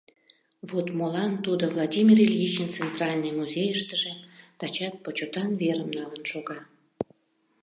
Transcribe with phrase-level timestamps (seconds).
[0.69, 4.13] Вот молан тудо Владимир Ильичын Центральный музейыштыже
[4.59, 6.59] тачат почётан верым налын шога.